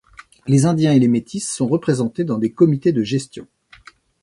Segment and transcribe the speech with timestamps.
[0.47, 3.45] Les Indiens et les métis sont représentés dans des comités de gestion.